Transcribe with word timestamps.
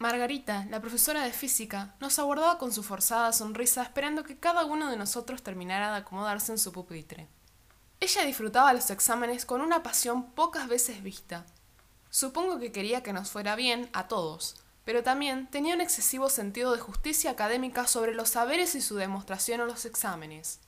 Margarita, 0.00 0.66
la 0.70 0.80
profesora 0.80 1.24
de 1.24 1.30
física, 1.30 1.94
nos 2.00 2.18
aguardaba 2.18 2.56
con 2.56 2.72
su 2.72 2.82
forzada 2.82 3.34
sonrisa 3.34 3.82
esperando 3.82 4.24
que 4.24 4.38
cada 4.38 4.64
uno 4.64 4.90
de 4.90 4.96
nosotros 4.96 5.42
terminara 5.42 5.90
de 5.90 5.98
acomodarse 5.98 6.52
en 6.52 6.58
su 6.58 6.72
pupitre. 6.72 7.28
Ella 8.00 8.24
disfrutaba 8.24 8.72
los 8.72 8.88
exámenes 8.88 9.44
con 9.44 9.60
una 9.60 9.82
pasión 9.82 10.30
pocas 10.30 10.68
veces 10.68 11.02
vista. 11.02 11.44
Supongo 12.08 12.58
que 12.58 12.72
quería 12.72 13.02
que 13.02 13.12
nos 13.12 13.30
fuera 13.30 13.56
bien 13.56 13.90
a 13.92 14.08
todos, 14.08 14.56
pero 14.86 15.02
también 15.02 15.48
tenía 15.48 15.74
un 15.74 15.82
excesivo 15.82 16.30
sentido 16.30 16.72
de 16.72 16.80
justicia 16.80 17.32
académica 17.32 17.86
sobre 17.86 18.14
los 18.14 18.30
saberes 18.30 18.74
y 18.74 18.80
su 18.80 18.96
demostración 18.96 19.60
en 19.60 19.66
los 19.66 19.84
exámenes. 19.84 20.60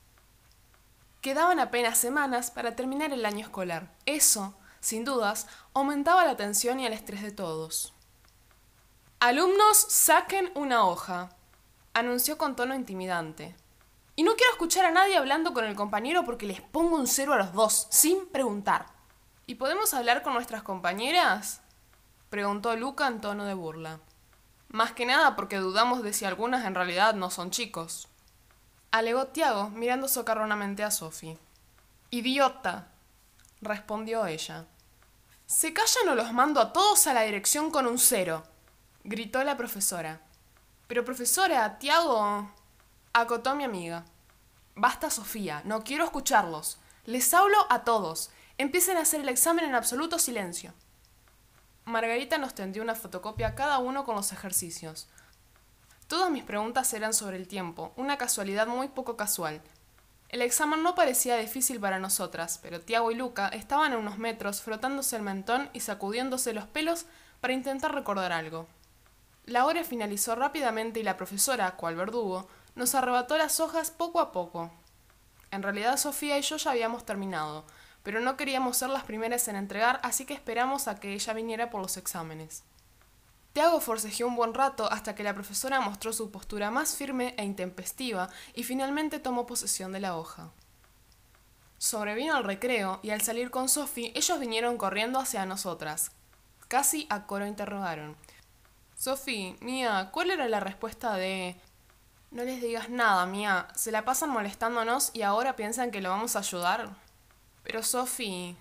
Quedaban 1.23 1.59
apenas 1.59 1.97
semanas 1.97 2.51
para 2.51 2.77
terminar 2.77 3.15
el 3.15 3.25
año 3.25 3.47
escolar. 3.47 3.95
Eso, 4.05 4.55
sin 4.81 5.07
dudas, 5.07 5.47
aumentaba 5.73 6.27
la 6.27 6.37
tensión 6.37 6.81
y 6.81 6.87
el 6.87 6.93
estrés 6.93 7.23
de 7.23 7.33
todos. 7.33 7.95
Alumnos, 9.25 9.77
saquen 9.77 10.51
una 10.57 10.85
hoja, 10.85 11.29
anunció 11.95 12.37
con 12.37 12.57
tono 12.57 12.75
intimidante. 12.75 13.55
Y 14.17 14.25
no 14.25 14.35
quiero 14.35 14.51
escuchar 14.51 14.85
a 14.85 14.91
nadie 14.91 15.17
hablando 15.17 15.55
con 15.55 15.65
el 15.65 15.77
compañero 15.77 16.25
porque 16.25 16.45
les 16.45 16.61
pongo 16.61 16.97
un 16.97 17.07
cero 17.07 17.33
a 17.33 17.37
los 17.37 17.53
dos, 17.53 17.87
sin 17.89 18.27
preguntar. 18.27 18.87
¿Y 19.47 19.55
podemos 19.55 19.95
hablar 19.95 20.25
con 20.25 20.35
nuestras 20.35 20.65
compañeras? 20.65 21.61
preguntó 22.31 22.75
Luca 22.75 23.07
en 23.07 23.21
tono 23.21 23.45
de 23.45 23.55
burla. 23.55 24.01
Más 24.71 24.91
que 24.91 25.07
nada 25.07 25.37
porque 25.37 25.59
dudamos 25.59 26.03
de 26.03 26.13
si 26.13 26.25
algunas 26.25 26.65
en 26.65 26.75
realidad 26.75 27.15
no 27.15 27.31
son 27.31 27.53
chicos. 27.53 28.09
Alegó 28.91 29.29
Tiago, 29.29 29.71
mirando 29.71 30.09
socarronamente 30.09 30.83
a 30.83 30.91
Sophie. 30.91 31.39
Idiota, 32.11 32.89
respondió 33.61 34.27
ella. 34.27 34.67
Se 35.47 35.73
callan 35.73 36.09
o 36.09 36.17
los 36.17 36.33
mando 36.33 36.61
a 36.61 36.73
todos 36.73 37.07
a 37.07 37.15
la 37.15 37.23
dirección 37.23 37.71
con 37.71 37.87
un 37.87 38.01
cero 38.01 38.43
gritó 39.05 39.43
la 39.45 39.57
profesora. 39.57 40.21
Pero 40.87 41.05
profesora, 41.05 41.79
Tiago. 41.79 42.51
acotó 43.13 43.55
mi 43.55 43.65
amiga. 43.65 44.05
Basta, 44.75 45.11
Sofía, 45.11 45.63
no 45.65 45.85
quiero 45.85 46.05
escucharlos. 46.05 46.79
Les 47.05 47.33
hablo 47.35 47.59
a 47.69 47.85
todos. 47.85 48.31
Empiecen 48.59 48.97
a 48.97 49.01
hacer 49.01 49.21
el 49.21 49.29
examen 49.29 49.65
en 49.65 49.75
absoluto 49.75 50.19
silencio. 50.19 50.73
Margarita 51.85 52.39
nos 52.39 52.55
tendió 52.55 52.83
una 52.83 52.95
fotocopia 52.95 53.55
cada 53.55 53.79
uno 53.79 54.05
con 54.05 54.15
los 54.15 54.33
ejercicios. 54.33 55.09
Todas 56.07 56.31
mis 56.31 56.45
preguntas 56.45 56.93
eran 56.95 57.13
sobre 57.13 57.39
el 57.39 57.49
tiempo, 57.49 57.93
una 57.97 58.19
casualidad 58.19 58.67
muy 58.67 58.89
poco 58.89 59.17
casual. 59.17 59.61
El 60.29 60.43
examen 60.43 60.83
no 60.83 60.95
parecía 60.95 61.37
difícil 61.37 61.81
para 61.81 61.99
nosotras, 61.99 62.59
pero 62.63 62.81
Tiago 62.81 63.11
y 63.11 63.15
Luca 63.15 63.49
estaban 63.49 63.93
a 63.93 63.99
unos 63.99 64.19
metros 64.19 64.63
frotándose 64.63 65.17
el 65.17 65.23
mentón 65.23 65.69
y 65.73 65.81
sacudiéndose 65.81 66.53
los 66.55 66.67
pelos 66.67 67.07
para 67.41 67.53
intentar 67.53 67.95
recordar 67.95 68.33
algo. 68.33 68.69
La 69.45 69.67
hora 69.67 69.83
finalizó 69.83 70.35
rápidamente 70.35 71.01
y 71.01 71.03
la 71.03 71.17
profesora, 71.17 71.77
cual 71.77 71.97
verdugo, 71.97 72.49
nos 72.75 72.95
arrebató 72.95 73.37
las 73.37 73.61
hojas 73.61 73.91
poco 73.91 74.21
a 74.21 74.33
poco. 74.33 74.71
En 75.51 75.63
realidad 75.63 75.97
Sofía 75.97 76.39
y 76.39 76.43
yo 76.43 76.57
ya 76.57 76.71
habíamos 76.71 77.05
terminado, 77.05 77.65
pero 78.03 78.21
no 78.21 78.37
queríamos 78.37 78.77
ser 78.77 78.91
las 78.91 79.05
primeras 79.05 79.49
en 79.49 79.57
entregar, 79.57 80.01
así 80.03 80.25
que 80.25 80.35
esperamos 80.35 80.89
a 80.89 80.99
que 80.99 81.13
ella 81.13 81.33
viniera 81.33 81.71
por 81.71 81.83
los 81.83 81.97
exámenes. 81.97 82.63
Tiago 83.53 83.81
forcejeó 83.81 84.29
un 84.29 84.37
buen 84.37 84.55
rato 84.55 84.91
hasta 84.91 85.15
que 85.15 85.23
la 85.23 85.35
profesora 85.35 85.81
mostró 85.81 86.13
su 86.13 86.31
postura 86.31 86.71
más 86.71 86.97
firme 86.97 87.35
e 87.37 87.45
intempestiva 87.45 88.31
y 88.55 88.63
finalmente 88.63 89.19
tomó 89.19 89.45
posesión 89.45 89.93
de 89.93 90.01
la 90.01 90.17
hoja. 90.17 90.51
Sobrevino 91.77 92.39
el 92.39 92.45
recreo 92.45 93.01
y 93.03 93.11
al 93.11 93.21
salir 93.21 93.51
con 93.51 93.69
Sophie 93.69 94.13
ellos 94.15 94.41
vinieron 94.41 94.79
corriendo 94.79 95.19
hacia 95.19 95.45
nosotras. 95.45 96.13
Casi 96.69 97.07
a 97.11 97.27
coro 97.27 97.45
interrogaron. 97.45 98.17
Sofi, 99.03 99.57
Mía, 99.59 100.11
¿cuál 100.13 100.31
era 100.31 100.47
la 100.47 100.61
respuesta 100.61 101.17
de... 101.17 101.57
No 102.31 102.45
les 102.45 102.63
digas 102.63 102.89
nada, 102.89 103.27
Mía. 103.27 103.67
Se 103.75 103.91
la 103.91 104.05
pasan 104.05 104.31
molestándonos 104.31 105.11
y 105.13 105.23
ahora 105.23 105.57
piensan 105.57 105.91
que 105.91 106.01
lo 106.01 106.11
vamos 106.11 106.37
a 106.37 106.39
ayudar. 106.39 106.89
Pero 107.65 107.83
Sofi, 107.83 108.55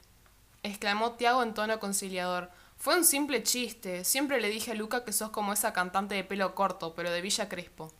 exclamó 0.63 1.11
Tiago 1.11 1.43
en 1.43 1.53
tono 1.53 1.79
conciliador, 1.79 2.49
fue 2.75 2.97
un 2.97 3.05
simple 3.05 3.43
chiste. 3.43 4.03
Siempre 4.03 4.41
le 4.41 4.49
dije 4.49 4.71
a 4.71 4.73
Luca 4.73 5.05
que 5.05 5.13
sos 5.13 5.29
como 5.29 5.53
esa 5.53 5.73
cantante 5.73 6.15
de 6.15 6.23
pelo 6.23 6.55
corto, 6.55 6.95
pero 6.95 7.11
de 7.11 7.21
Villa 7.21 7.47
Crespo. 7.47 7.93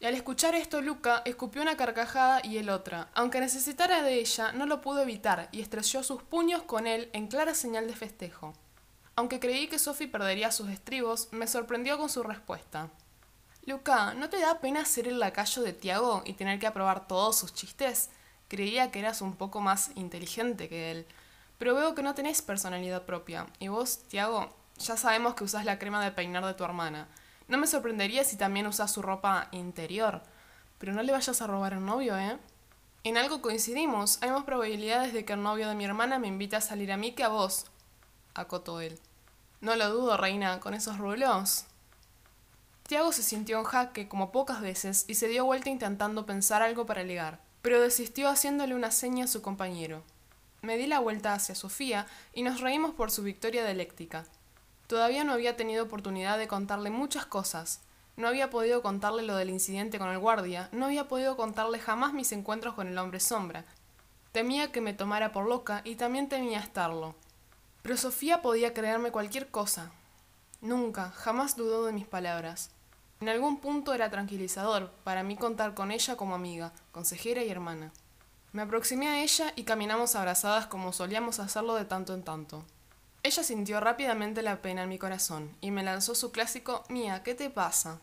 Y 0.00 0.06
al 0.06 0.14
escuchar 0.14 0.54
esto, 0.54 0.80
Luca 0.80 1.20
escupió 1.26 1.60
una 1.60 1.76
carcajada 1.76 2.40
y 2.42 2.56
él 2.56 2.70
otra. 2.70 3.10
Aunque 3.12 3.40
necesitara 3.40 4.02
de 4.02 4.20
ella, 4.20 4.52
no 4.52 4.64
lo 4.64 4.80
pudo 4.80 5.02
evitar 5.02 5.50
y 5.52 5.60
estrelló 5.60 6.02
sus 6.02 6.22
puños 6.22 6.62
con 6.62 6.86
él 6.86 7.10
en 7.12 7.26
clara 7.26 7.54
señal 7.54 7.86
de 7.86 7.94
festejo. 7.94 8.54
Aunque 9.16 9.38
creí 9.38 9.68
que 9.68 9.78
Sophie 9.78 10.08
perdería 10.08 10.50
sus 10.50 10.68
estribos, 10.68 11.28
me 11.30 11.46
sorprendió 11.46 11.98
con 11.98 12.08
su 12.08 12.22
respuesta. 12.22 12.88
Luca, 13.64 14.12
¿no 14.14 14.28
te 14.28 14.40
da 14.40 14.58
pena 14.60 14.84
ser 14.84 15.06
el 15.08 15.20
lacayo 15.20 15.62
de 15.62 15.72
Tiago 15.72 16.22
y 16.26 16.34
tener 16.34 16.58
que 16.58 16.66
aprobar 16.66 17.06
todos 17.06 17.38
sus 17.38 17.54
chistes? 17.54 18.10
Creía 18.48 18.90
que 18.90 18.98
eras 18.98 19.22
un 19.22 19.36
poco 19.36 19.60
más 19.60 19.92
inteligente 19.94 20.68
que 20.68 20.90
él. 20.90 21.06
Pero 21.58 21.74
veo 21.74 21.94
que 21.94 22.02
no 22.02 22.14
tenés 22.14 22.42
personalidad 22.42 23.04
propia. 23.04 23.46
Y 23.60 23.68
vos, 23.68 24.00
Tiago, 24.08 24.54
ya 24.78 24.96
sabemos 24.96 25.34
que 25.34 25.44
usás 25.44 25.64
la 25.64 25.78
crema 25.78 26.04
de 26.04 26.10
peinar 26.10 26.44
de 26.44 26.54
tu 26.54 26.64
hermana. 26.64 27.08
No 27.46 27.56
me 27.56 27.66
sorprendería 27.66 28.24
si 28.24 28.36
también 28.36 28.66
usás 28.66 28.92
su 28.92 29.00
ropa 29.00 29.48
interior. 29.52 30.22
Pero 30.78 30.92
no 30.92 31.02
le 31.02 31.12
vayas 31.12 31.40
a 31.40 31.46
robar 31.46 31.74
al 31.74 31.86
novio, 31.86 32.18
¿eh? 32.18 32.36
En 33.04 33.16
algo 33.16 33.40
coincidimos. 33.40 34.18
Hay 34.22 34.30
más 34.30 34.44
probabilidades 34.44 35.12
de 35.12 35.24
que 35.24 35.34
el 35.34 35.42
novio 35.42 35.68
de 35.68 35.74
mi 35.74 35.84
hermana 35.84 36.18
me 36.18 36.26
invite 36.26 36.56
a 36.56 36.60
salir 36.60 36.90
a 36.90 36.96
mí 36.96 37.12
que 37.12 37.22
a 37.22 37.28
vos, 37.28 37.66
acotó 38.34 38.80
él. 38.80 38.98
No 39.60 39.76
lo 39.76 39.90
dudo, 39.90 40.16
reina, 40.16 40.60
con 40.60 40.74
esos 40.74 40.98
rulos. 40.98 41.64
Tiago 42.86 43.12
se 43.12 43.22
sintió 43.22 43.58
en 43.58 43.64
jaque 43.64 44.08
como 44.08 44.30
pocas 44.30 44.60
veces 44.60 45.06
y 45.08 45.14
se 45.14 45.28
dio 45.28 45.46
vuelta 45.46 45.70
intentando 45.70 46.26
pensar 46.26 46.60
algo 46.60 46.84
para 46.84 47.00
alegar, 47.00 47.40
pero 47.62 47.80
desistió 47.80 48.28
haciéndole 48.28 48.74
una 48.74 48.90
seña 48.90 49.24
a 49.24 49.28
su 49.28 49.40
compañero. 49.40 50.02
Me 50.60 50.76
di 50.76 50.86
la 50.86 50.98
vuelta 50.98 51.32
hacia 51.32 51.54
Sofía 51.54 52.06
y 52.34 52.42
nos 52.42 52.60
reímos 52.60 52.92
por 52.92 53.10
su 53.10 53.22
victoria 53.22 53.64
dialéctica. 53.64 54.26
Todavía 54.86 55.24
no 55.24 55.32
había 55.32 55.56
tenido 55.56 55.84
oportunidad 55.84 56.36
de 56.36 56.46
contarle 56.46 56.90
muchas 56.90 57.24
cosas. 57.24 57.80
No 58.16 58.28
había 58.28 58.50
podido 58.50 58.82
contarle 58.82 59.22
lo 59.22 59.36
del 59.36 59.50
incidente 59.50 59.98
con 59.98 60.10
el 60.10 60.18
guardia, 60.18 60.68
no 60.72 60.86
había 60.86 61.08
podido 61.08 61.36
contarle 61.36 61.78
jamás 61.78 62.12
mis 62.12 62.32
encuentros 62.32 62.74
con 62.74 62.86
el 62.86 62.98
hombre 62.98 63.18
sombra. 63.18 63.64
Temía 64.32 64.72
que 64.72 64.80
me 64.80 64.92
tomara 64.92 65.32
por 65.32 65.46
loca 65.46 65.80
y 65.84 65.96
también 65.96 66.28
temía 66.28 66.60
estarlo. 66.60 67.14
Pero 67.84 67.98
Sofía 67.98 68.40
podía 68.40 68.72
creerme 68.72 69.12
cualquier 69.12 69.50
cosa. 69.50 69.92
Nunca, 70.62 71.10
jamás 71.10 71.54
dudó 71.54 71.84
de 71.84 71.92
mis 71.92 72.06
palabras. 72.06 72.70
En 73.20 73.28
algún 73.28 73.60
punto 73.60 73.92
era 73.92 74.10
tranquilizador 74.10 74.90
para 75.04 75.22
mí 75.22 75.36
contar 75.36 75.74
con 75.74 75.90
ella 75.90 76.16
como 76.16 76.34
amiga, 76.34 76.72
consejera 76.92 77.44
y 77.44 77.50
hermana. 77.50 77.92
Me 78.52 78.62
aproximé 78.62 79.08
a 79.08 79.22
ella 79.22 79.52
y 79.54 79.64
caminamos 79.64 80.16
abrazadas 80.16 80.64
como 80.64 80.94
solíamos 80.94 81.40
hacerlo 81.40 81.74
de 81.74 81.84
tanto 81.84 82.14
en 82.14 82.22
tanto. 82.22 82.64
Ella 83.22 83.42
sintió 83.42 83.80
rápidamente 83.80 84.40
la 84.40 84.62
pena 84.62 84.84
en 84.84 84.88
mi 84.88 84.98
corazón 84.98 85.54
y 85.60 85.70
me 85.70 85.82
lanzó 85.82 86.14
su 86.14 86.32
clásico 86.32 86.84
Mía, 86.88 87.22
¿qué 87.22 87.34
te 87.34 87.50
pasa? 87.50 88.00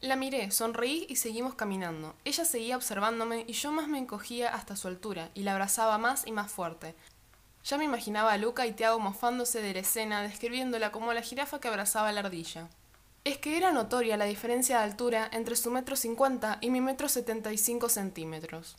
La 0.00 0.14
miré, 0.14 0.52
sonreí 0.52 1.06
y 1.08 1.16
seguimos 1.16 1.56
caminando. 1.56 2.14
Ella 2.24 2.44
seguía 2.44 2.76
observándome 2.76 3.44
y 3.48 3.54
yo 3.54 3.72
más 3.72 3.88
me 3.88 3.98
encogía 3.98 4.54
hasta 4.54 4.76
su 4.76 4.86
altura 4.86 5.30
y 5.34 5.42
la 5.42 5.52
abrazaba 5.52 5.98
más 5.98 6.28
y 6.28 6.32
más 6.32 6.52
fuerte, 6.52 6.94
ya 7.64 7.78
me 7.78 7.84
imaginaba 7.84 8.32
a 8.32 8.38
Luca 8.38 8.66
y 8.66 8.72
Tiago 8.72 8.98
mofándose 8.98 9.62
de 9.62 9.74
la 9.74 9.80
escena, 9.80 10.22
describiéndola 10.22 10.92
como 10.92 11.12
la 11.12 11.22
jirafa 11.22 11.60
que 11.60 11.68
abrazaba 11.68 12.08
a 12.08 12.12
la 12.12 12.20
ardilla. 12.20 12.68
Es 13.24 13.38
que 13.38 13.56
era 13.56 13.70
notoria 13.70 14.16
la 14.16 14.24
diferencia 14.24 14.78
de 14.78 14.84
altura 14.84 15.28
entre 15.32 15.54
su 15.54 15.70
metro 15.70 15.94
cincuenta 15.94 16.58
y 16.60 16.70
mi 16.70 16.80
metro 16.80 17.08
setenta 17.08 17.52
y 17.52 17.58
cinco 17.58 17.88
centímetros. 17.88 18.76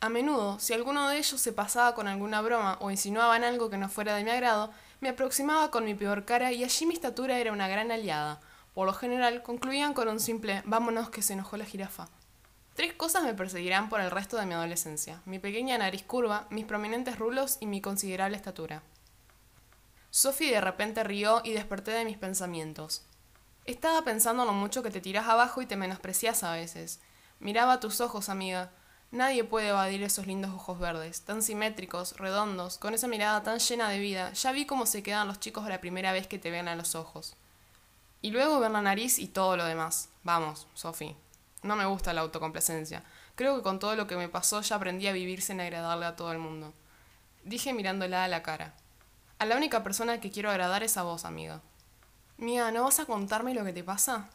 A 0.00 0.08
menudo, 0.08 0.58
si 0.58 0.74
alguno 0.74 1.08
de 1.08 1.18
ellos 1.18 1.40
se 1.40 1.52
pasaba 1.52 1.94
con 1.94 2.08
alguna 2.08 2.42
broma 2.42 2.78
o 2.80 2.90
insinuaban 2.90 3.44
algo 3.44 3.70
que 3.70 3.78
no 3.78 3.88
fuera 3.88 4.14
de 4.16 4.24
mi 4.24 4.30
agrado, 4.30 4.70
me 5.00 5.08
aproximaba 5.08 5.70
con 5.70 5.84
mi 5.84 5.94
peor 5.94 6.24
cara 6.24 6.52
y 6.52 6.64
allí 6.64 6.84
mi 6.84 6.94
estatura 6.94 7.38
era 7.38 7.52
una 7.52 7.68
gran 7.68 7.90
aliada. 7.90 8.40
Por 8.74 8.86
lo 8.86 8.92
general, 8.92 9.42
concluían 9.42 9.94
con 9.94 10.08
un 10.08 10.20
simple 10.20 10.62
vámonos 10.66 11.08
que 11.08 11.22
se 11.22 11.32
enojó 11.32 11.56
la 11.56 11.64
jirafa. 11.64 12.08
Tres 12.76 12.92
cosas 12.92 13.24
me 13.24 13.32
perseguirán 13.32 13.88
por 13.88 14.02
el 14.02 14.10
resto 14.10 14.36
de 14.36 14.44
mi 14.44 14.52
adolescencia. 14.52 15.22
Mi 15.24 15.38
pequeña 15.38 15.78
nariz 15.78 16.02
curva, 16.02 16.46
mis 16.50 16.66
prominentes 16.66 17.18
rulos 17.18 17.56
y 17.60 17.66
mi 17.66 17.80
considerable 17.80 18.36
estatura. 18.36 18.82
Sophie 20.10 20.50
de 20.50 20.60
repente 20.60 21.02
rió 21.02 21.40
y 21.42 21.54
desperté 21.54 21.92
de 21.92 22.04
mis 22.04 22.18
pensamientos. 22.18 23.02
Estaba 23.64 24.02
pensando 24.02 24.44
lo 24.44 24.52
mucho 24.52 24.82
que 24.82 24.90
te 24.90 25.00
tiras 25.00 25.26
abajo 25.26 25.62
y 25.62 25.66
te 25.66 25.76
menosprecias 25.76 26.44
a 26.44 26.52
veces. 26.52 27.00
Miraba 27.40 27.80
tus 27.80 28.02
ojos, 28.02 28.28
amiga. 28.28 28.70
Nadie 29.10 29.42
puede 29.42 29.68
evadir 29.68 30.02
esos 30.02 30.26
lindos 30.26 30.52
ojos 30.52 30.78
verdes, 30.78 31.22
tan 31.22 31.40
simétricos, 31.42 32.18
redondos, 32.18 32.76
con 32.76 32.92
esa 32.92 33.08
mirada 33.08 33.42
tan 33.42 33.58
llena 33.58 33.88
de 33.88 34.00
vida. 34.00 34.34
Ya 34.34 34.52
vi 34.52 34.66
cómo 34.66 34.84
se 34.84 35.02
quedan 35.02 35.28
los 35.28 35.40
chicos 35.40 35.66
la 35.66 35.80
primera 35.80 36.12
vez 36.12 36.26
que 36.26 36.38
te 36.38 36.50
ven 36.50 36.68
a 36.68 36.76
los 36.76 36.94
ojos. 36.94 37.36
Y 38.20 38.32
luego 38.32 38.60
ver 38.60 38.70
la 38.70 38.82
nariz 38.82 39.18
y 39.18 39.28
todo 39.28 39.56
lo 39.56 39.64
demás. 39.64 40.10
Vamos, 40.24 40.66
Sophie. 40.74 41.16
No 41.62 41.76
me 41.76 41.86
gusta 41.86 42.12
la 42.12 42.20
autocomplacencia. 42.20 43.02
Creo 43.34 43.56
que 43.56 43.62
con 43.62 43.78
todo 43.78 43.96
lo 43.96 44.06
que 44.06 44.16
me 44.16 44.28
pasó 44.28 44.60
ya 44.60 44.76
aprendí 44.76 45.06
a 45.06 45.12
vivir 45.12 45.42
sin 45.42 45.60
agradarle 45.60 46.06
a 46.06 46.16
todo 46.16 46.32
el 46.32 46.38
mundo. 46.38 46.72
Dije 47.44 47.72
mirándola 47.72 48.24
a 48.24 48.28
la 48.28 48.42
cara. 48.42 48.74
A 49.38 49.46
la 49.46 49.56
única 49.56 49.82
persona 49.82 50.20
que 50.20 50.30
quiero 50.30 50.50
agradar 50.50 50.82
es 50.82 50.96
a 50.96 51.02
vos, 51.02 51.24
amiga. 51.24 51.60
Mía, 52.38 52.70
¿no 52.70 52.84
vas 52.84 53.00
a 53.00 53.06
contarme 53.06 53.54
lo 53.54 53.64
que 53.64 53.72
te 53.72 53.84
pasa? 53.84 54.28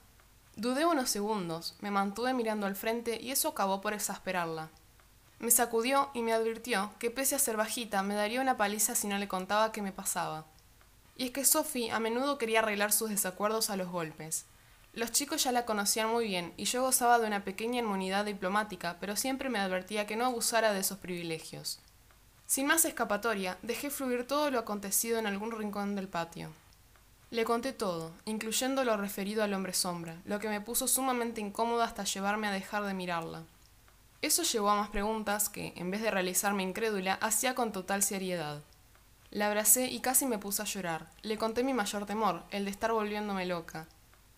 Dudé 0.55 0.85
unos 0.85 1.09
segundos, 1.09 1.75
me 1.79 1.91
mantuve 1.91 2.33
mirando 2.33 2.67
al 2.67 2.75
frente 2.75 3.19
y 3.21 3.31
eso 3.31 3.49
acabó 3.49 3.81
por 3.81 3.93
exasperarla. 3.93 4.69
Me 5.39 5.49
sacudió 5.49 6.09
y 6.13 6.21
me 6.21 6.33
advirtió 6.33 6.91
que 6.99 7.09
pese 7.09 7.35
a 7.35 7.39
ser 7.39 7.57
bajita 7.57 8.03
me 8.03 8.13
daría 8.13 8.41
una 8.41 8.57
paliza 8.57 8.93
si 8.93 9.07
no 9.07 9.17
le 9.17 9.27
contaba 9.27 9.71
qué 9.71 9.81
me 9.81 9.91
pasaba. 9.91 10.45
Y 11.17 11.25
es 11.25 11.31
que 11.31 11.45
Sophie 11.45 11.91
a 11.91 11.99
menudo 11.99 12.37
quería 12.37 12.59
arreglar 12.59 12.91
sus 12.91 13.09
desacuerdos 13.09 13.69
a 13.69 13.75
los 13.75 13.89
golpes. 13.89 14.45
Los 14.93 15.11
chicos 15.11 15.43
ya 15.43 15.53
la 15.53 15.65
conocían 15.65 16.09
muy 16.09 16.27
bien 16.27 16.53
y 16.57 16.65
yo 16.65 16.81
gozaba 16.81 17.17
de 17.17 17.27
una 17.27 17.45
pequeña 17.45 17.79
inmunidad 17.79 18.25
diplomática, 18.25 18.97
pero 18.99 19.15
siempre 19.15 19.49
me 19.49 19.59
advertía 19.59 20.05
que 20.05 20.17
no 20.17 20.25
abusara 20.25 20.73
de 20.73 20.81
esos 20.81 20.97
privilegios. 20.97 21.79
Sin 22.45 22.67
más 22.67 22.83
escapatoria, 22.83 23.57
dejé 23.61 23.89
fluir 23.89 24.27
todo 24.27 24.51
lo 24.51 24.59
acontecido 24.59 25.17
en 25.17 25.27
algún 25.27 25.51
rincón 25.51 25.95
del 25.95 26.09
patio. 26.09 26.49
Le 27.29 27.45
conté 27.45 27.71
todo, 27.71 28.11
incluyendo 28.25 28.83
lo 28.83 28.97
referido 28.97 29.41
al 29.41 29.53
hombre 29.53 29.71
sombra, 29.71 30.17
lo 30.25 30.39
que 30.39 30.49
me 30.49 30.59
puso 30.59 30.89
sumamente 30.89 31.39
incómoda 31.39 31.85
hasta 31.85 32.03
llevarme 32.03 32.47
a 32.47 32.51
dejar 32.51 32.83
de 32.83 32.93
mirarla. 32.93 33.43
Eso 34.21 34.43
llevó 34.43 34.69
a 34.71 34.75
más 34.75 34.89
preguntas 34.89 35.47
que, 35.47 35.71
en 35.77 35.89
vez 35.89 36.01
de 36.01 36.11
realizarme 36.11 36.63
incrédula, 36.63 37.13
hacía 37.13 37.55
con 37.55 37.71
total 37.71 38.03
seriedad. 38.03 38.61
La 39.29 39.47
abracé 39.47 39.87
y 39.87 40.01
casi 40.01 40.25
me 40.25 40.37
puse 40.37 40.61
a 40.61 40.65
llorar. 40.65 41.07
Le 41.21 41.37
conté 41.37 41.63
mi 41.63 41.73
mayor 41.73 42.05
temor, 42.05 42.43
el 42.51 42.65
de 42.65 42.71
estar 42.71 42.91
volviéndome 42.91 43.45
loca. 43.45 43.87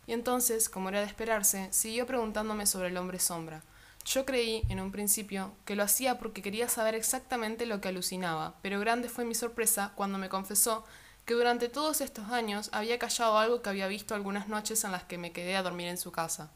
Y 0.07 0.13
entonces, 0.13 0.69
como 0.69 0.89
era 0.89 0.99
de 0.99 1.05
esperarse, 1.05 1.67
siguió 1.71 2.05
preguntándome 2.05 2.65
sobre 2.65 2.89
el 2.89 2.97
hombre 2.97 3.19
sombra. 3.19 3.61
Yo 4.05 4.25
creí, 4.25 4.63
en 4.67 4.81
un 4.81 4.91
principio, 4.91 5.53
que 5.63 5.75
lo 5.75 5.83
hacía 5.83 6.17
porque 6.17 6.41
quería 6.41 6.67
saber 6.67 6.93
exactamente 6.93 7.65
lo 7.65 7.79
que 7.79 7.87
alucinaba, 7.87 8.55
pero 8.61 8.79
grande 8.79 9.07
fue 9.07 9.23
mi 9.23 9.33
sorpresa 9.33 9.93
cuando 9.95 10.17
me 10.17 10.27
confesó 10.27 10.83
que 11.25 11.35
durante 11.35 11.69
todos 11.69 12.01
estos 12.01 12.29
años 12.29 12.69
había 12.73 12.99
callado 12.99 13.37
algo 13.37 13.61
que 13.61 13.69
había 13.69 13.87
visto 13.87 14.13
algunas 14.13 14.49
noches 14.49 14.83
en 14.83 14.91
las 14.91 15.03
que 15.03 15.17
me 15.17 15.31
quedé 15.31 15.55
a 15.55 15.63
dormir 15.63 15.87
en 15.87 15.97
su 15.97 16.11
casa. 16.11 16.51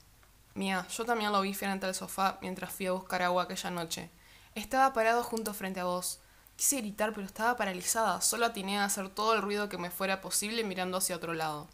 Mía, 0.55 0.85
yo 0.89 1.05
también 1.05 1.31
lo 1.31 1.41
vi 1.41 1.53
frente 1.53 1.85
al 1.85 1.95
sofá 1.95 2.37
mientras 2.41 2.73
fui 2.73 2.87
a 2.87 2.91
buscar 2.91 3.21
agua 3.21 3.43
aquella 3.43 3.69
noche. 3.69 4.09
Estaba 4.55 4.91
parado 4.91 5.23
junto 5.23 5.53
frente 5.53 5.79
a 5.79 5.85
vos. 5.85 6.19
Quise 6.55 6.77
gritar, 6.77 7.13
pero 7.13 7.27
estaba 7.27 7.55
paralizada. 7.55 8.19
Solo 8.21 8.47
atiné 8.47 8.79
a 8.79 8.85
hacer 8.85 9.09
todo 9.09 9.35
el 9.35 9.41
ruido 9.41 9.69
que 9.69 9.77
me 9.77 9.91
fuera 9.91 10.19
posible 10.19 10.63
mirando 10.63 10.97
hacia 10.97 11.15
otro 11.15 11.33
lado. 11.33 11.69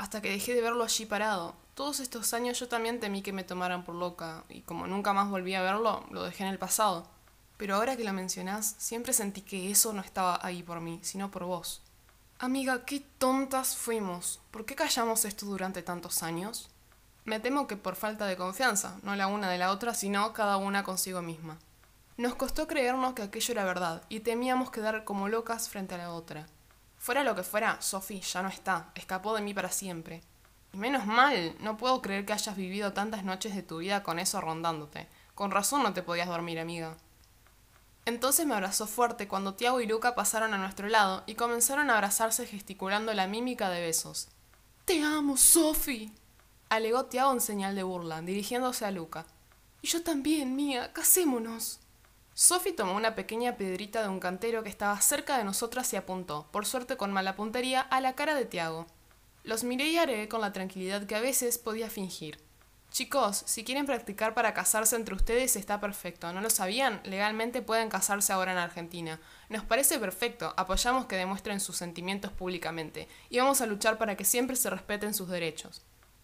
Hasta 0.00 0.22
que 0.22 0.30
dejé 0.30 0.54
de 0.54 0.62
verlo 0.62 0.82
allí 0.82 1.04
parado. 1.04 1.54
Todos 1.74 2.00
estos 2.00 2.32
años 2.32 2.58
yo 2.58 2.68
también 2.68 3.00
temí 3.00 3.20
que 3.20 3.34
me 3.34 3.44
tomaran 3.44 3.84
por 3.84 3.94
loca, 3.94 4.44
y 4.48 4.62
como 4.62 4.86
nunca 4.86 5.12
más 5.12 5.28
volví 5.28 5.54
a 5.54 5.60
verlo, 5.60 6.06
lo 6.10 6.22
dejé 6.22 6.42
en 6.42 6.48
el 6.48 6.58
pasado. 6.58 7.06
Pero 7.58 7.74
ahora 7.74 7.98
que 7.98 8.04
lo 8.04 8.14
mencionás, 8.14 8.76
siempre 8.78 9.12
sentí 9.12 9.42
que 9.42 9.70
eso 9.70 9.92
no 9.92 10.00
estaba 10.00 10.38
ahí 10.40 10.62
por 10.62 10.80
mí, 10.80 11.00
sino 11.02 11.30
por 11.30 11.44
vos. 11.44 11.82
Amiga, 12.38 12.86
qué 12.86 13.04
tontas 13.18 13.76
fuimos. 13.76 14.40
¿Por 14.50 14.64
qué 14.64 14.74
callamos 14.74 15.26
esto 15.26 15.44
durante 15.44 15.82
tantos 15.82 16.22
años? 16.22 16.70
Me 17.26 17.38
temo 17.38 17.66
que 17.66 17.76
por 17.76 17.94
falta 17.94 18.24
de 18.24 18.38
confianza, 18.38 18.98
no 19.02 19.14
la 19.16 19.26
una 19.26 19.50
de 19.50 19.58
la 19.58 19.70
otra, 19.70 19.92
sino 19.92 20.32
cada 20.32 20.56
una 20.56 20.82
consigo 20.82 21.20
misma. 21.20 21.58
Nos 22.16 22.36
costó 22.36 22.66
creernos 22.66 23.12
que 23.12 23.20
aquello 23.20 23.52
era 23.52 23.64
verdad 23.64 24.02
y 24.08 24.20
temíamos 24.20 24.70
quedar 24.70 25.04
como 25.04 25.28
locas 25.28 25.68
frente 25.68 25.96
a 25.96 25.98
la 25.98 26.10
otra. 26.10 26.46
Fuera 27.00 27.24
lo 27.24 27.34
que 27.34 27.42
fuera, 27.42 27.80
Sophie 27.80 28.20
ya 28.20 28.42
no 28.42 28.50
está, 28.50 28.90
escapó 28.94 29.34
de 29.34 29.40
mí 29.40 29.54
para 29.54 29.70
siempre. 29.70 30.20
Y 30.74 30.76
menos 30.76 31.06
mal, 31.06 31.56
no 31.60 31.78
puedo 31.78 32.02
creer 32.02 32.26
que 32.26 32.34
hayas 32.34 32.54
vivido 32.54 32.92
tantas 32.92 33.24
noches 33.24 33.54
de 33.54 33.62
tu 33.62 33.78
vida 33.78 34.02
con 34.02 34.18
eso 34.18 34.38
rondándote. 34.38 35.08
Con 35.34 35.50
razón 35.50 35.82
no 35.82 35.94
te 35.94 36.02
podías 36.02 36.28
dormir, 36.28 36.60
amiga. 36.60 36.94
Entonces 38.04 38.44
me 38.44 38.52
abrazó 38.52 38.86
fuerte 38.86 39.28
cuando 39.28 39.54
Tiago 39.54 39.80
y 39.80 39.86
Luca 39.86 40.14
pasaron 40.14 40.52
a 40.52 40.58
nuestro 40.58 40.88
lado 40.88 41.22
y 41.24 41.36
comenzaron 41.36 41.88
a 41.88 41.94
abrazarse 41.94 42.46
gesticulando 42.46 43.14
la 43.14 43.26
mímica 43.26 43.70
de 43.70 43.80
besos. 43.80 44.28
Te 44.84 45.02
amo, 45.02 45.38
Sophie, 45.38 46.12
alegó 46.68 47.06
Tiago 47.06 47.32
en 47.32 47.40
señal 47.40 47.76
de 47.76 47.82
burla, 47.82 48.20
dirigiéndose 48.20 48.84
a 48.84 48.90
Luca. 48.90 49.24
Y 49.80 49.88
yo 49.88 50.02
también, 50.02 50.54
mía, 50.54 50.92
casémonos. 50.92 51.80
Sophie 52.42 52.72
tomó 52.72 52.94
una 52.94 53.14
pequeña 53.14 53.58
piedrita 53.58 54.00
de 54.00 54.08
un 54.08 54.18
cantero 54.18 54.62
que 54.62 54.70
estaba 54.70 54.98
cerca 55.02 55.36
de 55.36 55.44
nosotras 55.44 55.92
y 55.92 55.96
apuntó, 55.96 56.48
por 56.50 56.64
suerte 56.64 56.96
con 56.96 57.12
mala 57.12 57.36
puntería, 57.36 57.82
a 57.82 58.00
la 58.00 58.14
cara 58.14 58.34
de 58.34 58.46
Tiago. 58.46 58.86
Los 59.44 59.62
miré 59.62 59.88
y 59.88 59.98
agregué 59.98 60.26
con 60.26 60.40
la 60.40 60.50
tranquilidad 60.50 61.04
que 61.04 61.14
a 61.14 61.20
veces 61.20 61.58
podía 61.58 61.90
fingir. 61.90 62.38
Chicos, 62.90 63.42
si 63.44 63.62
quieren 63.62 63.84
practicar 63.84 64.32
para 64.32 64.54
casarse 64.54 64.96
entre 64.96 65.14
ustedes 65.14 65.54
está 65.54 65.82
perfecto. 65.82 66.32
¿No 66.32 66.40
lo 66.40 66.48
sabían? 66.48 67.02
Legalmente 67.04 67.60
pueden 67.60 67.90
casarse 67.90 68.32
ahora 68.32 68.52
en 68.52 68.58
Argentina. 68.58 69.20
Nos 69.50 69.64
parece 69.64 69.98
perfecto. 69.98 70.54
Apoyamos 70.56 71.04
que 71.04 71.16
demuestren 71.16 71.60
sus 71.60 71.76
sentimientos 71.76 72.32
públicamente. 72.32 73.06
Y 73.28 73.36
vamos 73.36 73.60
a 73.60 73.66
luchar 73.66 73.98
para 73.98 74.16
que 74.16 74.24
siempre 74.24 74.56
se 74.56 74.70
respeten 74.70 75.12
sus 75.12 75.28
derechos. 75.28 75.82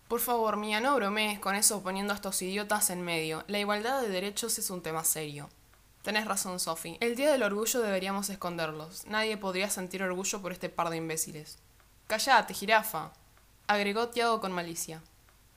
Por 0.09 0.21
favor, 0.21 0.57
Mía, 0.57 0.81
no 0.81 0.97
bromees 0.97 1.41
con 1.41 1.55
eso 1.55 1.83
poniendo 1.83 2.15
a 2.15 2.17
estos 2.17 2.41
idiotas 2.41 2.89
en 2.89 3.03
medio. 3.03 3.45
La 3.49 3.59
igualdad 3.59 4.01
de 4.01 4.09
derechos 4.09 4.59
es 4.59 4.71
un 4.71 4.81
tema 4.81 5.05
serio. 5.05 5.51
Tenés 6.07 6.25
razón, 6.25 6.61
Sophie. 6.61 6.99
El 7.01 7.17
día 7.17 7.33
del 7.33 7.43
orgullo 7.43 7.83
deberíamos 7.83 8.31
esconderlos. 8.31 9.05
Nadie 9.09 9.37
podría 9.37 9.69
sentir 9.71 10.05
orgullo 10.05 10.41
por 10.41 10.53
este 10.53 10.69
par 10.69 10.89
de 10.89 10.99
imbéciles. 10.99 11.59
Callate, 12.07 12.55
jirafa. 12.55 13.11
Agregó 13.67 14.07
Tiago 14.11 14.41
con 14.41 14.53
malicia. 14.53 15.03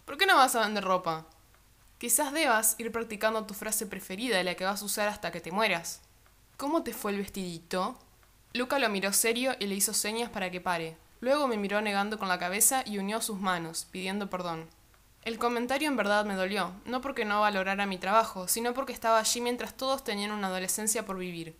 ¿Por 0.06 0.18
qué 0.18 0.26
no 0.26 0.36
vas 0.36 0.56
a 0.56 0.62
vender 0.62 0.84
ropa? 0.84 1.28
Quizás 2.00 2.34
debas 2.34 2.74
ir 2.80 2.92
practicando 2.92 3.46
tu 3.46 3.54
frase 3.54 3.86
preferida, 3.86 4.42
la 4.42 4.56
que 4.56 4.66
vas 4.66 4.82
a 4.82 4.86
usar 4.86 5.08
hasta 5.08 5.30
que 5.30 5.40
te 5.40 5.52
mueras. 5.52 6.02
¿Cómo 6.58 6.82
te 6.82 6.94
fue 6.94 7.12
el 7.12 7.20
vestidito? 7.20 8.00
Luca 8.54 8.80
lo 8.80 8.90
miró 8.90 9.14
serio 9.14 9.56
y 9.60 9.68
le 9.68 9.76
hizo 9.76 9.94
señas 9.94 10.32
para 10.32 10.50
que 10.50 10.62
pare. 10.62 10.98
Luego 11.22 11.48
me 11.48 11.58
miró 11.58 11.80
negando 11.80 12.18
con 12.18 12.28
la 12.28 12.40
cabeza 12.40 12.82
y 12.88 12.98
unió 12.98 13.22
sus 13.22 13.40
manos, 13.40 13.86
pidiendo 13.92 14.32
perdón. 14.32 14.68
El 15.24 15.38
comentario 15.38 15.90
en 15.90 15.98
verdad 15.98 16.26
me 16.26 16.36
dolió, 16.36 16.72
no 16.86 17.02
porque 17.02 17.26
no 17.26 17.42
valorara 17.42 17.86
mi 17.86 17.98
trabajo, 17.98 18.48
sino 18.48 18.74
porque 18.74 18.94
estaba 18.94 19.20
allí 19.20 19.42
mientras 19.42 19.76
todos 19.76 20.04
tenían 20.04 20.32
una 20.32 20.48
adolescencia 20.48 21.06
por 21.06 21.18
vivir. 21.18 21.56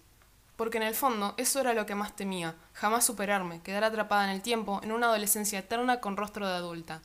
Porque 0.56 0.78
en 0.78 0.84
el 0.84 0.96
fondo 0.96 1.36
eso 1.38 1.60
era 1.60 1.74
lo 1.74 1.86
que 1.86 1.94
más 1.94 2.16
temía, 2.16 2.56
jamás 2.74 3.06
superarme, 3.06 3.62
quedar 3.62 3.84
atrapada 3.84 4.24
en 4.24 4.32
el 4.32 4.42
tiempo, 4.42 4.80
en 4.82 4.92
una 4.94 5.08
adolescencia 5.08 5.60
eterna 5.60 6.00
con 6.00 6.18
rostro 6.18 6.48
de 6.48 6.54
adulta. 6.54 7.02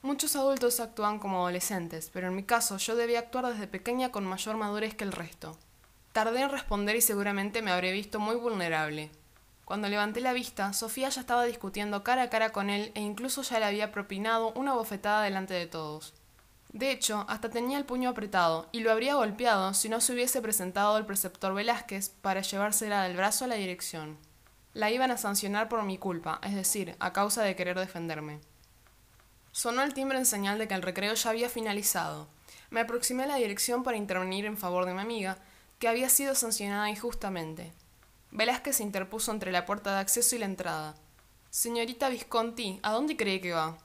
Muchos 0.00 0.34
adultos 0.34 0.80
actúan 0.80 1.18
como 1.18 1.38
adolescentes, 1.38 2.10
pero 2.12 2.28
en 2.28 2.36
mi 2.36 2.42
caso 2.42 2.78
yo 2.78 2.96
debía 2.96 3.18
actuar 3.18 3.46
desde 3.46 3.66
pequeña 3.66 4.10
con 4.10 4.24
mayor 4.24 4.56
madurez 4.56 4.94
que 4.94 5.04
el 5.04 5.12
resto. 5.12 5.58
Tardé 6.12 6.40
en 6.40 6.50
responder 6.50 6.96
y 6.96 7.00
seguramente 7.00 7.62
me 7.62 7.70
habré 7.70 7.92
visto 7.92 8.18
muy 8.18 8.36
vulnerable. 8.36 9.10
Cuando 9.68 9.90
levanté 9.90 10.22
la 10.22 10.32
vista, 10.32 10.72
Sofía 10.72 11.10
ya 11.10 11.20
estaba 11.20 11.44
discutiendo 11.44 12.02
cara 12.02 12.22
a 12.22 12.30
cara 12.30 12.52
con 12.52 12.70
él 12.70 12.90
e 12.94 13.02
incluso 13.02 13.42
ya 13.42 13.58
le 13.58 13.66
había 13.66 13.92
propinado 13.92 14.50
una 14.54 14.72
bofetada 14.72 15.22
delante 15.22 15.52
de 15.52 15.66
todos. 15.66 16.14
De 16.72 16.90
hecho, 16.90 17.26
hasta 17.28 17.50
tenía 17.50 17.76
el 17.76 17.84
puño 17.84 18.08
apretado, 18.08 18.70
y 18.72 18.80
lo 18.80 18.90
habría 18.90 19.16
golpeado 19.16 19.74
si 19.74 19.90
no 19.90 20.00
se 20.00 20.14
hubiese 20.14 20.40
presentado 20.40 20.96
el 20.96 21.04
preceptor 21.04 21.52
Velázquez 21.52 22.08
para 22.08 22.40
llevársela 22.40 23.02
del 23.02 23.18
brazo 23.18 23.44
a 23.44 23.48
la 23.48 23.56
dirección. 23.56 24.16
La 24.72 24.90
iban 24.90 25.10
a 25.10 25.18
sancionar 25.18 25.68
por 25.68 25.82
mi 25.82 25.98
culpa, 25.98 26.40
es 26.42 26.54
decir, 26.54 26.96
a 26.98 27.12
causa 27.12 27.42
de 27.42 27.54
querer 27.54 27.78
defenderme. 27.78 28.40
Sonó 29.52 29.82
el 29.82 29.92
timbre 29.92 30.16
en 30.16 30.24
señal 30.24 30.58
de 30.58 30.66
que 30.66 30.76
el 30.76 30.82
recreo 30.82 31.12
ya 31.12 31.28
había 31.28 31.50
finalizado. 31.50 32.26
Me 32.70 32.80
aproximé 32.80 33.24
a 33.24 33.26
la 33.26 33.36
dirección 33.36 33.82
para 33.82 33.98
intervenir 33.98 34.46
en 34.46 34.56
favor 34.56 34.86
de 34.86 34.94
mi 34.94 35.02
amiga, 35.02 35.36
que 35.78 35.88
había 35.88 36.08
sido 36.08 36.34
sancionada 36.34 36.88
injustamente. 36.88 37.74
Velázquez 38.30 38.76
se 38.76 38.82
interpuso 38.82 39.32
entre 39.32 39.52
la 39.52 39.66
puerta 39.66 39.92
de 39.94 40.00
acceso 40.00 40.36
y 40.36 40.38
la 40.38 40.46
entrada. 40.46 40.94
Señorita 41.50 42.08
Visconti, 42.08 42.78
¿a 42.82 42.92
dónde 42.92 43.16
cree 43.16 43.40
que 43.40 43.52
va? 43.52 43.78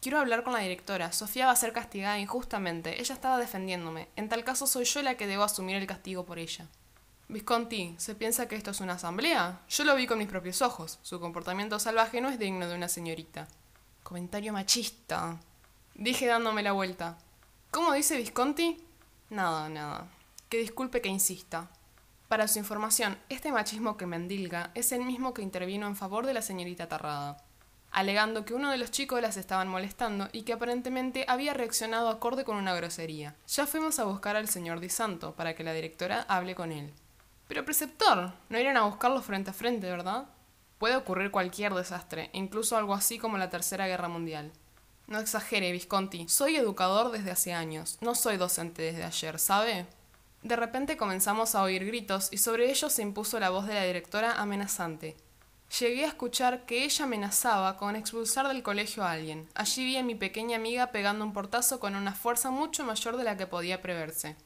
Quiero 0.00 0.20
hablar 0.20 0.44
con 0.44 0.52
la 0.52 0.60
directora. 0.60 1.12
Sofía 1.12 1.46
va 1.46 1.52
a 1.52 1.56
ser 1.56 1.72
castigada 1.72 2.18
injustamente. 2.18 3.00
Ella 3.00 3.14
estaba 3.14 3.38
defendiéndome. 3.38 4.08
En 4.14 4.28
tal 4.28 4.44
caso 4.44 4.66
soy 4.68 4.84
yo 4.84 5.02
la 5.02 5.16
que 5.16 5.26
debo 5.26 5.42
asumir 5.42 5.76
el 5.76 5.86
castigo 5.88 6.24
por 6.24 6.38
ella. 6.38 6.68
Visconti, 7.26 7.94
¿se 7.98 8.14
piensa 8.14 8.46
que 8.46 8.54
esto 8.54 8.70
es 8.70 8.80
una 8.80 8.94
asamblea? 8.94 9.60
Yo 9.68 9.84
lo 9.84 9.96
vi 9.96 10.06
con 10.06 10.18
mis 10.18 10.28
propios 10.28 10.62
ojos. 10.62 11.00
Su 11.02 11.18
comportamiento 11.18 11.78
salvaje 11.80 12.20
no 12.20 12.28
es 12.28 12.38
digno 12.38 12.68
de 12.68 12.76
una 12.76 12.88
señorita. 12.88 13.48
Comentario 14.04 14.52
machista. 14.52 15.40
Dije 15.94 16.26
dándome 16.26 16.62
la 16.62 16.72
vuelta. 16.72 17.18
¿Cómo 17.72 17.92
dice 17.92 18.16
Visconti? 18.16 18.82
Nada, 19.30 19.68
nada. 19.68 20.06
Que 20.48 20.58
disculpe 20.58 21.02
que 21.02 21.08
insista. 21.08 21.68
Para 22.28 22.46
su 22.46 22.58
información, 22.58 23.16
este 23.30 23.50
machismo 23.52 23.96
que 23.96 24.04
mendilga 24.04 24.70
es 24.74 24.92
el 24.92 25.02
mismo 25.02 25.32
que 25.32 25.40
intervino 25.40 25.86
en 25.86 25.96
favor 25.96 26.26
de 26.26 26.34
la 26.34 26.42
señorita 26.42 26.86
Tarrada, 26.86 27.38
alegando 27.90 28.44
que 28.44 28.52
uno 28.52 28.70
de 28.70 28.76
los 28.76 28.90
chicos 28.90 29.22
las 29.22 29.38
estaban 29.38 29.66
molestando 29.66 30.28
y 30.32 30.42
que 30.42 30.52
aparentemente 30.52 31.24
había 31.26 31.54
reaccionado 31.54 32.10
acorde 32.10 32.44
con 32.44 32.58
una 32.58 32.74
grosería. 32.74 33.34
Ya 33.46 33.66
fuimos 33.66 33.98
a 33.98 34.04
buscar 34.04 34.36
al 34.36 34.46
señor 34.46 34.80
Di 34.80 34.90
Santo 34.90 35.34
para 35.36 35.54
que 35.54 35.64
la 35.64 35.72
directora 35.72 36.26
hable 36.28 36.54
con 36.54 36.70
él. 36.70 36.92
Pero 37.48 37.64
preceptor, 37.64 38.34
no 38.50 38.58
irán 38.58 38.76
a 38.76 38.84
buscarlo 38.84 39.22
frente 39.22 39.48
a 39.48 39.54
frente, 39.54 39.88
¿verdad? 39.88 40.26
Puede 40.76 40.96
ocurrir 40.96 41.30
cualquier 41.30 41.72
desastre, 41.72 42.28
incluso 42.34 42.76
algo 42.76 42.92
así 42.92 43.18
como 43.18 43.38
la 43.38 43.48
Tercera 43.48 43.86
Guerra 43.86 44.08
Mundial. 44.08 44.52
No 45.06 45.18
exagere, 45.18 45.72
Visconti. 45.72 46.28
Soy 46.28 46.56
educador 46.56 47.10
desde 47.10 47.30
hace 47.30 47.54
años, 47.54 47.96
no 48.02 48.14
soy 48.14 48.36
docente 48.36 48.82
desde 48.82 49.04
ayer, 49.04 49.38
¿sabe? 49.38 49.86
De 50.42 50.56
repente 50.56 50.96
comenzamos 50.96 51.54
a 51.54 51.62
oír 51.62 51.84
gritos 51.84 52.28
y 52.30 52.38
sobre 52.38 52.70
ellos 52.70 52.92
se 52.92 53.02
impuso 53.02 53.40
la 53.40 53.50
voz 53.50 53.66
de 53.66 53.74
la 53.74 53.84
directora 53.84 54.40
amenazante. 54.40 55.16
Llegué 55.78 56.04
a 56.04 56.08
escuchar 56.08 56.64
que 56.64 56.84
ella 56.84 57.04
amenazaba 57.04 57.76
con 57.76 57.94
expulsar 57.94 58.48
del 58.48 58.62
colegio 58.62 59.04
a 59.04 59.12
alguien. 59.12 59.48
Allí 59.54 59.84
vi 59.84 59.96
a 59.98 60.02
mi 60.02 60.14
pequeña 60.14 60.56
amiga 60.56 60.92
pegando 60.92 61.24
un 61.24 61.34
portazo 61.34 61.78
con 61.78 61.94
una 61.94 62.14
fuerza 62.14 62.50
mucho 62.50 62.84
mayor 62.84 63.16
de 63.16 63.24
la 63.24 63.36
que 63.36 63.46
podía 63.46 63.82
preverse. 63.82 64.36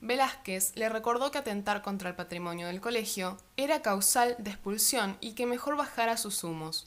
Velázquez 0.00 0.76
le 0.76 0.88
recordó 0.88 1.30
que 1.30 1.38
atentar 1.38 1.82
contra 1.82 2.10
el 2.10 2.14
patrimonio 2.14 2.66
del 2.66 2.80
colegio 2.80 3.38
era 3.56 3.82
causal 3.82 4.36
de 4.38 4.50
expulsión 4.50 5.16
y 5.20 5.32
que 5.32 5.46
mejor 5.46 5.76
bajara 5.76 6.16
sus 6.16 6.44
humos. 6.44 6.86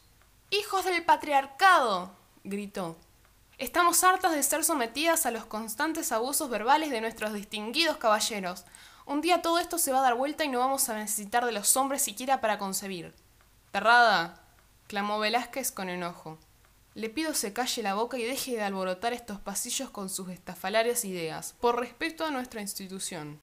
¡Hijos 0.52 0.86
del 0.86 1.04
patriarcado! 1.04 2.12
gritó. 2.44 2.98
Estamos 3.62 4.04
hartas 4.04 4.34
de 4.34 4.42
ser 4.42 4.64
sometidas 4.64 5.28
a 5.28 5.32
los 5.32 5.46
constantes 5.46 6.12
abusos 6.12 6.50
verbales 6.50 6.90
de 6.90 7.00
nuestros 7.00 7.32
distinguidos 7.32 7.98
caballeros. 7.98 8.66
Un 9.06 9.22
día 9.22 9.44
todo 9.44 9.60
esto 9.60 9.78
se 9.78 9.92
va 9.92 10.00
a 10.00 10.02
dar 10.02 10.16
vuelta 10.16 10.44
y 10.44 10.48
no 10.48 10.58
vamos 10.58 10.90
a 10.90 10.96
necesitar 10.96 11.46
de 11.46 11.52
los 11.52 11.78
hombres 11.78 12.02
siquiera 12.02 12.42
para 12.42 12.58
concebir. 12.58 13.14
Terrada, 13.72 14.42
clamó 14.88 15.20
Velázquez 15.20 15.72
con 15.72 15.90
enojo. 15.90 16.40
Le 16.96 17.12
pido 17.12 17.36
se 17.36 17.54
calle 17.54 17.84
la 17.84 17.94
boca 17.94 18.18
y 18.18 18.24
deje 18.24 18.54
de 18.54 18.64
alborotar 18.64 19.14
estos 19.14 19.40
pasillos 19.40 19.92
con 19.92 20.10
sus 20.10 20.30
estafalarias 20.30 21.06
ideas, 21.06 21.54
por 21.62 21.80
respeto 21.80 22.26
a 22.26 22.32
nuestra 22.32 22.62
institución. 22.62 23.40